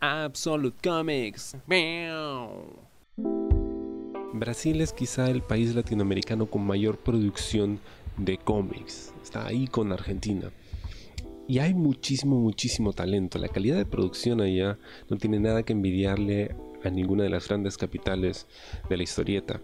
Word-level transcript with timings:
Absolute 0.00 0.76
Comics. 0.88 1.56
Brasil 4.32 4.80
es 4.80 4.92
quizá 4.92 5.28
el 5.28 5.42
país 5.42 5.74
latinoamericano 5.74 6.46
con 6.46 6.64
mayor 6.64 6.98
producción 6.98 7.80
de 8.16 8.38
cómics. 8.38 9.12
Está 9.22 9.46
ahí 9.46 9.66
con 9.66 9.92
Argentina. 9.92 10.52
Y 11.48 11.58
hay 11.58 11.74
muchísimo, 11.74 12.38
muchísimo 12.38 12.92
talento. 12.92 13.38
La 13.38 13.48
calidad 13.48 13.76
de 13.76 13.86
producción 13.86 14.40
allá 14.40 14.78
no 15.08 15.16
tiene 15.16 15.40
nada 15.40 15.64
que 15.64 15.72
envidiarle 15.72 16.54
a 16.84 16.90
ninguna 16.90 17.24
de 17.24 17.30
las 17.30 17.48
grandes 17.48 17.76
capitales 17.76 18.46
de 18.88 18.96
la 18.96 19.02
historieta. 19.02 19.60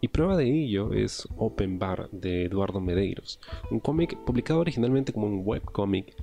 Y 0.00 0.08
prueba 0.08 0.38
de 0.38 0.50
ello 0.50 0.94
es 0.94 1.28
Open 1.36 1.78
Bar 1.78 2.08
de 2.12 2.44
Eduardo 2.44 2.80
Medeiros, 2.80 3.40
un 3.70 3.80
cómic 3.80 4.16
publicado 4.24 4.60
originalmente 4.60 5.12
como 5.12 5.26
un 5.26 5.42
webcómic 5.44 6.14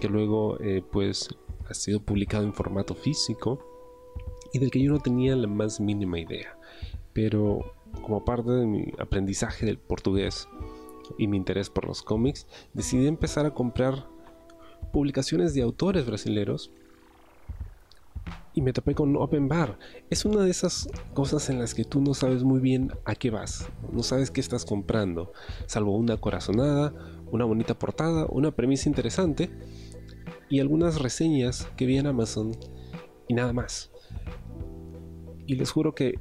que 0.00 0.08
luego 0.08 0.58
eh, 0.60 0.82
pues 0.90 1.28
ha 1.68 1.74
sido 1.74 2.00
publicado 2.00 2.44
en 2.44 2.52
formato 2.52 2.94
físico 2.94 3.58
y 4.52 4.58
del 4.58 4.70
que 4.70 4.80
yo 4.80 4.92
no 4.92 5.00
tenía 5.00 5.34
la 5.36 5.48
más 5.48 5.80
mínima 5.80 6.18
idea. 6.18 6.56
Pero 7.12 7.74
como 8.02 8.24
parte 8.24 8.50
de 8.50 8.66
mi 8.66 8.92
aprendizaje 8.98 9.66
del 9.66 9.78
portugués 9.78 10.48
y 11.18 11.26
mi 11.26 11.36
interés 11.36 11.70
por 11.70 11.86
los 11.86 12.02
cómics, 12.02 12.46
decidí 12.72 13.06
empezar 13.06 13.46
a 13.46 13.54
comprar 13.54 14.06
publicaciones 14.92 15.54
de 15.54 15.62
autores 15.62 16.06
brasileños 16.06 16.70
y 18.54 18.62
me 18.62 18.72
topé 18.72 18.94
con 18.94 19.16
Open 19.16 19.48
Bar. 19.48 19.78
Es 20.10 20.24
una 20.24 20.42
de 20.42 20.50
esas 20.50 20.88
cosas 21.12 21.50
en 21.50 21.58
las 21.58 21.74
que 21.74 21.84
tú 21.84 22.00
no 22.00 22.14
sabes 22.14 22.44
muy 22.44 22.60
bien 22.60 22.92
a 23.04 23.14
qué 23.16 23.30
vas, 23.30 23.68
no 23.92 24.02
sabes 24.02 24.30
qué 24.30 24.40
estás 24.40 24.64
comprando, 24.64 25.32
salvo 25.66 25.96
una 25.96 26.16
corazonada, 26.16 26.94
una 27.30 27.44
bonita 27.44 27.76
portada, 27.76 28.26
una 28.26 28.52
premisa 28.52 28.88
interesante 28.88 29.50
y 30.54 30.60
algunas 30.60 31.00
reseñas 31.00 31.68
que 31.76 31.84
vi 31.84 31.98
en 31.98 32.06
Amazon 32.06 32.52
y 33.26 33.34
nada 33.34 33.52
más. 33.52 33.90
Y 35.48 35.56
les 35.56 35.72
juro 35.72 35.96
que 35.96 36.20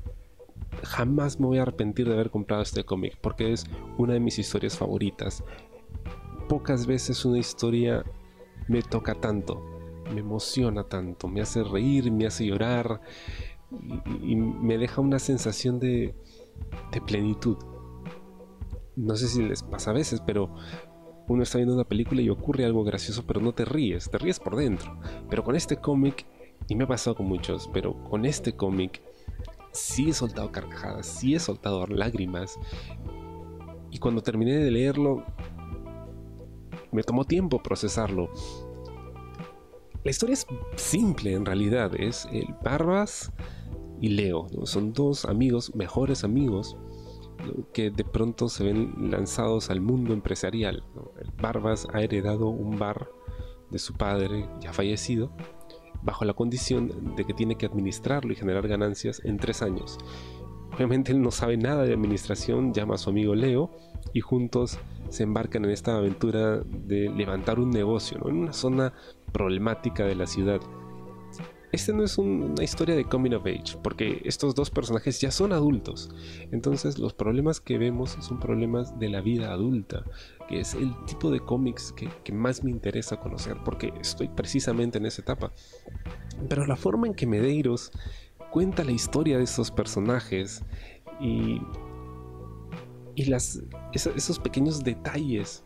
jamás 0.82 1.40
me 1.40 1.46
voy 1.46 1.60
a 1.60 1.62
arrepentir 1.62 2.08
de 2.08 2.16
haber 2.16 2.32
comprado 2.32 2.64
este 2.64 2.84
cómic 2.84 3.16
porque 3.22 3.54
es 3.54 3.66
una 4.00 4.14
de 4.14 4.20
mis 4.20 4.40
historias 4.40 4.76
favoritas. 4.76 5.44
Pocas 6.50 6.88
veces 6.88 7.24
una 7.26 7.38
historia 7.38 8.04
me 8.68 8.82
toca 8.82 9.14
tanto, 9.14 9.62
me 10.12 10.22
emociona 10.22 10.84
tanto, 10.86 11.28
me 11.28 11.42
hace 11.42 11.64
reír, 11.64 12.12
me 12.12 12.26
hace 12.26 12.48
llorar 12.48 13.02
y, 14.24 14.36
me 14.36 14.80
deja 14.80 15.00
una 15.00 15.20
sensación 15.20 15.80
de, 15.80 16.16
de 16.92 17.02
plenitud. 17.02 17.58
No 18.96 19.16
sé 19.16 19.28
si 19.28 19.44
les 19.44 19.62
pasa 19.62 19.92
a 19.92 19.94
veces, 19.94 20.22
pero 20.26 20.56
uno 21.28 21.44
está 21.44 21.58
viendo 21.58 21.76
una 21.76 21.84
película 21.84 22.22
y 22.22 22.30
ocurre 22.30 22.66
algo 22.66 22.84
gracioso, 22.84 23.24
pero 23.26 23.40
no 23.40 23.54
te 23.54 23.66
ríes, 23.66 24.10
te 24.10 24.18
ríes 24.18 24.40
por 24.40 24.56
dentro. 24.56 25.00
Pero 25.30 25.44
con 25.44 25.56
este 25.56 25.78
cómic, 25.78 26.26
y 26.68 26.76
me 26.76 26.84
ha 26.84 26.88
pasado 26.88 27.16
con 27.16 27.28
muchos, 27.28 27.70
pero 27.74 28.04
con 28.04 28.26
este 28.26 28.56
cómic 28.56 29.02
sí 29.72 30.10
he 30.10 30.14
soltado 30.14 30.52
carcajadas, 30.52 31.06
sí 31.06 31.36
he 31.36 31.40
soltado 31.40 31.86
lágrimas. 31.88 32.60
Y 33.92 34.00
cuando 34.00 34.22
terminé 34.22 34.58
de 34.58 34.72
leerlo, 34.72 35.24
me 36.92 37.04
tomó 37.04 37.26
tiempo 37.26 37.62
procesarlo. 37.62 38.30
La 40.04 40.12
historia 40.12 40.34
es 40.34 40.46
simple 40.76 41.34
en 41.34 41.46
realidad, 41.46 41.96
es 41.96 42.28
el 42.32 42.54
Barbas 42.62 43.32
y 44.02 44.10
Leo, 44.10 44.48
son 44.66 44.92
dos 44.92 45.24
amigos, 45.24 45.74
mejores 45.76 46.26
amigos, 46.26 46.76
que 47.74 47.90
de 47.90 48.04
pronto 48.04 48.50
se 48.50 48.64
ven 48.64 49.12
lanzados 49.12 49.70
al 49.70 49.82
mundo 49.82 50.14
empresarial. 50.14 50.84
Barbas 51.42 51.88
ha 51.94 52.02
heredado 52.02 52.48
un 52.48 52.78
bar 52.78 53.10
de 53.70 53.80
su 53.80 53.94
padre 53.94 54.48
ya 54.60 54.74
fallecido, 54.74 55.32
bajo 56.02 56.26
la 56.26 56.34
condición 56.34 57.16
de 57.16 57.26
que 57.26 57.34
tiene 57.34 57.56
que 57.56 57.66
administrarlo 57.66 58.32
y 58.32 58.36
generar 58.36 58.68
ganancias 58.68 59.22
en 59.24 59.38
tres 59.38 59.62
años. 59.62 59.98
Obviamente 60.76 61.12
él 61.12 61.22
no 61.22 61.32
sabe 61.32 61.58
nada 61.58 61.84
de 61.84 61.94
administración, 61.94 62.74
llama 62.74 62.96
a 62.96 62.98
su 62.98 63.10
amigo 63.10 63.36
Leo 63.36 63.72
y 64.12 64.22
juntos 64.22 64.80
se 65.10 65.24
embarcan 65.24 65.66
en 65.66 65.72
esta 65.72 65.98
aventura 65.98 66.60
de 66.60 67.10
levantar 67.10 67.60
un 67.60 67.70
negocio 67.70 68.28
en 68.28 68.38
una 68.38 68.54
zona 68.54 68.94
problemática 69.32 70.06
de 70.06 70.16
la 70.16 70.26
ciudad 70.26 70.62
este 71.74 71.92
no 71.92 72.04
es 72.04 72.20
una 72.20 72.64
historia 72.64 72.96
de 72.96 73.04
coming 73.04 73.32
of 73.32 73.48
age, 73.48 73.80
porque 73.82 74.22
estos 74.26 74.54
dos 74.54 74.70
personajes 74.70 75.20
ya 75.20 75.32
son 75.32 75.52
adultos. 75.52 76.12
Entonces 76.52 77.00
los 77.00 77.16
problemas 77.16 77.60
que 77.60 77.80
vemos 77.80 78.16
son 78.20 78.40
problemas 78.40 79.00
de 79.00 79.10
la 79.10 79.22
vida 79.22 79.52
adulta, 79.52 80.04
que 80.48 80.60
es 80.60 80.76
el 80.76 80.94
tipo 81.08 81.32
de 81.32 81.40
cómics 81.40 81.92
que, 81.92 82.32
más 82.32 82.64
me 82.64 82.70
interesa 82.70 83.20
conocer, 83.20 83.58
porque 83.66 83.92
estoy 84.00 84.28
precisamente 84.28 85.00
en 85.00 85.08
esa 85.08 85.24
etapa. 85.24 85.52
Pero 86.48 86.68
la 86.68 86.76
forma 86.76 87.08
en 87.08 87.16
que 87.16 87.26
Medeiros 87.26 87.92
cuenta 88.52 88.84
la 88.84 88.92
historia 88.92 89.40
de 89.40 89.44
estos 89.44 89.72
personajes 89.72 90.62
y, 91.20 91.60
y 93.16 93.26
las, 93.26 93.64
esos, 93.94 94.38
pequeños 94.38 94.84
detalles 94.84 95.64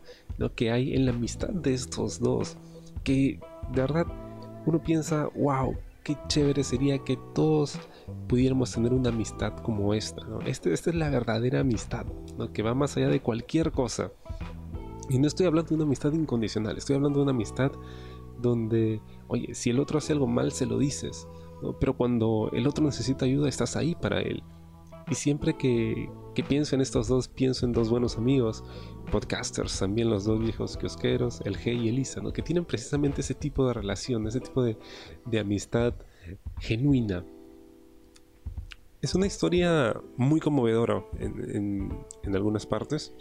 que 0.54 0.70
hay 0.70 0.94
en 0.94 1.04
la 1.04 1.12
amistad 1.12 1.50
de 1.50 1.74
estos 1.74 2.18
dos, 2.18 2.56
que 3.04 3.38
de 3.72 3.80
verdad 3.82 4.06
uno 4.64 4.82
piensa, 4.82 5.28
wow, 5.36 5.76
qué 6.04 6.16
chévere 6.28 6.64
sería 6.64 6.98
que 6.98 7.18
todos 7.34 7.78
pudiéramos 8.28 8.72
tener 8.72 8.92
una 8.92 9.10
amistad 9.10 9.56
como 9.58 9.94
esta. 9.94 10.22
Este, 10.46 10.72
esta 10.72 10.90
es 10.90 10.96
la 10.96 11.10
verdadera 11.10 11.60
amistad, 11.60 12.06
que 12.52 12.62
va 12.62 12.74
más 12.74 12.96
allá 12.96 13.08
de 13.08 13.20
cualquier 13.20 13.72
cosa. 13.72 14.12
Y 15.10 15.18
no 15.18 15.26
estoy 15.26 15.46
hablando 15.46 15.70
de 15.70 15.74
una 15.76 15.84
amistad 15.84 16.12
incondicional, 16.12 16.76
estoy 16.76 16.96
hablando 16.96 17.18
de 17.18 17.22
una 17.24 17.32
amistad 17.32 17.72
donde, 18.40 19.00
oye, 19.26 19.54
si 19.54 19.70
el 19.70 19.80
otro 19.80 19.98
hace 19.98 20.12
algo 20.12 20.26
mal, 20.26 20.52
se 20.52 20.66
lo 20.66 20.78
dices. 20.78 21.26
Pero 21.80 21.96
cuando 21.96 22.50
el 22.52 22.66
otro 22.66 22.84
necesita 22.84 23.24
ayuda, 23.24 23.48
estás 23.48 23.76
ahí 23.76 23.94
para 23.94 24.20
él. 24.20 24.42
Y 25.10 25.14
siempre 25.14 25.56
que, 25.56 26.08
pienso 26.42 26.74
en 26.74 26.80
estos 26.80 27.08
dos, 27.08 27.28
pienso 27.28 27.66
en 27.66 27.72
dos 27.72 27.90
buenos 27.90 28.16
amigos, 28.16 28.64
podcasters, 29.10 29.78
también 29.78 30.10
los 30.10 30.24
dos 30.24 30.40
viejos 30.40 30.76
kiosqueros, 30.76 31.40
el 31.44 31.56
G 31.56 31.74
y 31.74 31.88
Elisa, 31.88 32.20
¿no? 32.20 32.32
que 32.32 32.42
tienen 32.42 32.64
precisamente 32.64 33.20
ese 33.20 33.34
tipo 33.34 33.66
de 33.66 33.74
relación, 33.74 34.26
ese 34.26 34.40
tipo 34.40 34.62
de, 34.62 34.76
amistad 35.38 35.94
genuina. 36.60 37.24
Es 39.00 39.14
una 39.14 39.26
historia 39.26 40.00
muy 40.16 40.40
conmovedora 40.40 41.04
en, 41.18 42.04
algunas 42.34 42.66
partes, 42.66 43.14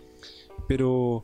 pero 0.68 1.24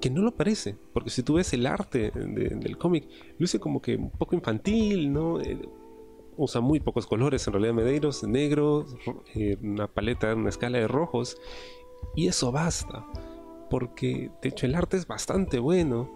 que 0.00 0.10
no 0.10 0.22
lo 0.22 0.34
parece, 0.34 0.76
porque 0.92 1.10
si 1.10 1.22
tú 1.22 1.34
ves 1.34 1.52
el 1.52 1.66
arte 1.66 2.10
del 2.10 2.78
cómic, 2.78 3.08
luce 3.38 3.58
como 3.58 3.82
que 3.82 3.96
un 3.96 4.10
poco 4.10 4.34
infantil, 4.34 5.12
¿no? 5.12 5.38
Usa 6.38 6.60
muy 6.60 6.78
pocos 6.78 7.06
colores, 7.06 7.46
en 7.46 7.52
realidad 7.52 7.74
Medeiros, 7.74 8.22
negro, 8.22 8.86
eh, 9.34 9.58
una 9.60 9.88
paleta, 9.88 10.34
una 10.34 10.48
escala 10.48 10.78
de 10.78 10.86
rojos, 10.86 11.36
y 12.14 12.28
eso 12.28 12.52
basta, 12.52 13.04
porque 13.68 14.30
de 14.40 14.48
hecho 14.48 14.64
el 14.64 14.76
arte 14.76 14.96
es 14.96 15.06
bastante 15.06 15.58
bueno, 15.58 16.10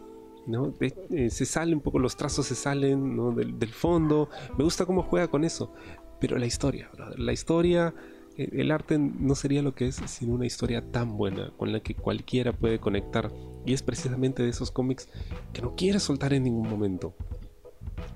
¿no? 0.46 0.72
Eh, 0.80 1.28
se 1.28 1.44
sale 1.44 1.74
un 1.74 1.80
poco, 1.80 1.98
los 1.98 2.16
trazos 2.16 2.46
se 2.46 2.54
salen 2.54 3.16
del, 3.34 3.68
fondo, 3.68 4.28
me 4.56 4.64
gusta 4.64 4.86
cómo 4.86 5.02
juega 5.02 5.28
con 5.28 5.44
eso, 5.44 5.72
pero 6.20 6.38
la 6.38 6.46
historia, 6.46 6.88
la 7.16 7.32
historia, 7.32 7.92
eh, 8.36 8.48
el 8.52 8.70
arte 8.70 8.98
no 8.98 9.34
sería 9.34 9.60
lo 9.60 9.74
que 9.74 9.88
es 9.88 9.96
sin 10.06 10.30
una 10.30 10.46
historia 10.46 10.90
tan 10.90 11.16
buena, 11.16 11.52
con 11.56 11.72
la 11.72 11.80
que 11.80 11.96
cualquiera 11.96 12.52
puede 12.52 12.78
conectar, 12.78 13.32
y 13.66 13.72
es 13.72 13.82
precisamente 13.82 14.44
de 14.44 14.50
esos 14.50 14.70
cómics 14.70 15.08
que 15.52 15.62
no 15.62 15.74
quieres 15.74 16.04
soltar 16.04 16.32
en 16.32 16.44
ningún 16.44 16.68
momento 16.68 17.14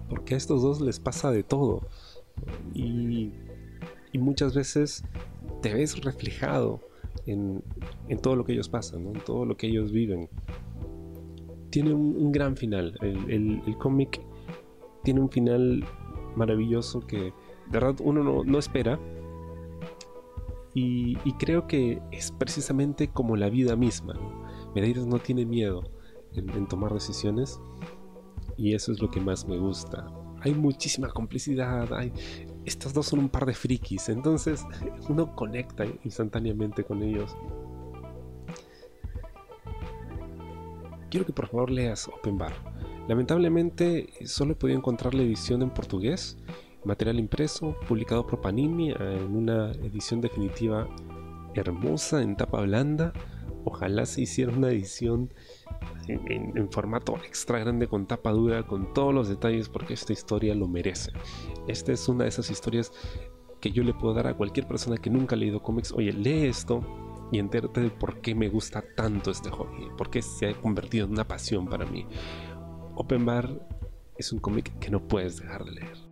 porque 0.09 0.35
a 0.35 0.37
estos 0.37 0.63
dos 0.63 0.81
les 0.81 1.01
pasa 1.01 1.31
de 1.31 1.43
todo. 1.43 1.83
Y, 2.75 3.33
muchas 4.19 4.55
veces 4.55 5.05
te 5.61 5.75
ves 5.75 6.03
reflejado 6.03 6.81
en, 7.27 7.63
todo 8.23 8.35
lo 8.35 8.45
que 8.45 8.55
ellos 8.55 8.71
pasan, 8.71 9.07
en 9.07 9.21
todo 9.25 9.45
lo 9.45 9.59
que 9.59 9.67
ellos 9.67 9.93
viven. 9.93 10.31
Tiene 11.69 11.93
un, 11.93 12.33
gran 12.33 12.57
final. 12.57 12.97
El, 13.03 13.61
cómic 13.79 14.23
tiene 15.05 15.21
un 15.21 15.29
final 15.29 15.85
maravilloso 16.35 17.01
que 17.01 17.19
de 17.19 17.33
verdad 17.71 17.97
uno 18.03 18.43
no, 18.43 18.59
espera. 18.59 18.99
Y, 20.73 21.17
creo 21.39 21.67
que 21.67 22.01
es 22.11 22.33
precisamente 22.33 23.09
como 23.09 23.37
la 23.37 23.51
vida 23.51 23.77
misma. 23.77 24.15
Medeiros 24.75 25.07
no 25.07 25.19
tiene 25.19 25.45
miedo 25.45 25.83
en 26.33 26.67
tomar 26.69 26.93
decisiones 26.95 27.61
y 28.57 28.75
eso 28.75 28.93
es 28.93 29.01
lo 29.01 29.11
que 29.11 29.21
más 29.21 29.47
me 29.47 29.59
gusta. 29.59 30.07
Hay 30.41 30.55
muchísima 30.55 31.09
complicidad, 31.09 31.93
hay... 31.95 32.13
estos 32.65 32.93
dos 32.93 33.07
son 33.07 33.21
un 33.21 33.29
par 33.29 33.47
de 33.47 33.55
frikis, 33.55 34.09
entonces 34.09 34.65
uno 35.09 35.35
conecta 35.35 35.85
instantáneamente 36.05 36.85
con 36.85 37.03
ellos. 37.03 37.37
Quiero 41.11 41.25
que 41.25 41.33
por 41.33 41.49
favor 41.49 41.71
leas 41.71 42.09
Open 42.09 42.37
Bar. 42.37 42.53
Lamentablemente 43.09 44.09
solo 44.25 44.53
he 44.53 44.57
podido 44.57 44.79
encontrar 44.79 45.15
la 45.15 45.23
edición 45.23 45.63
en 45.63 45.71
portugués, 45.71 46.37
material 46.85 47.19
impreso, 47.19 47.77
publicado 47.89 48.27
por 48.27 48.41
Panini 48.41 48.91
en 48.91 49.37
una 49.37 49.71
edición 49.73 50.21
definitiva 50.21 50.89
hermosa 51.55 52.23
en 52.23 52.37
tapa 52.37 52.61
blanda, 52.61 53.13
Ojalá 53.69 54.07
se 54.07 54.23
hiciera 54.23 54.53
una 54.53 54.69
edición 54.69 55.35
en, 56.07 56.71
formato 56.71 57.17
extra 57.17 57.59
grande 57.59 57.89
con 57.89 58.07
tapa 58.07 58.31
dura, 58.31 58.65
con 58.65 58.95
todos 58.95 59.13
los 59.13 59.29
detalles, 59.29 59.69
porque 59.69 59.95
esta 59.95 60.13
historia 60.13 60.55
lo 60.55 60.69
merece. 60.69 61.11
Esta 61.67 61.93
es 61.93 62.09
una 62.09 62.23
de 62.23 62.29
esas 62.29 62.49
historias 62.49 62.93
que 63.61 63.73
yo 63.73 63.83
le 63.83 63.93
puedo 63.93 64.15
dar 64.15 64.29
a 64.29 64.37
cualquier 64.37 64.69
persona 64.69 64.99
que 64.99 65.11
nunca 65.11 65.35
ha 65.35 65.39
leído 65.39 65.65
cómics. 65.65 65.91
Oye, 65.91 66.13
lee 66.13 66.47
esto 66.47 66.81
y 67.33 67.41
entérate 67.41 67.81
de 67.81 67.91
por 67.91 68.21
qué 68.21 68.37
me 68.37 68.49
gusta 68.49 68.85
tanto 68.95 69.33
este 69.33 69.51
hobby, 69.51 69.89
por 69.99 70.11
qué 70.11 70.23
se 70.23 70.49
ha 70.49 70.55
convertido 70.55 71.07
en 71.07 71.11
una 71.11 71.27
pasión 71.27 71.67
para 71.67 71.87
mí. 71.87 72.07
Open 72.95 73.27
Bar 73.27 73.67
es 74.17 74.33
un 74.33 74.39
cómic 74.39 74.79
que 74.79 74.91
no 74.91 75.09
puedes 75.09 75.41
dejar 75.41 75.65
de 75.65 75.73
leer. 75.73 76.06